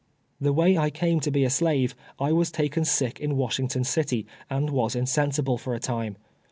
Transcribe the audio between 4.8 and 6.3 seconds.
msensible for some time.